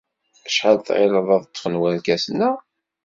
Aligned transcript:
Acḥal 0.47 0.77
tɣileḍ 0.79 1.27
ad 1.35 1.43
ṭṭfen 1.47 1.79
warkasen-a? 1.81 2.51